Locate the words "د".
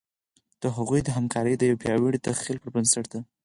0.61-0.63, 1.57-1.61